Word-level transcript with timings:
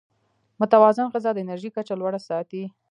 متوازن 0.61 1.07
غذا 1.13 1.29
د 1.33 1.37
انرژۍ 1.43 1.69
کچه 1.77 1.93
لوړه 2.01 2.19
ساتي. 2.27 2.63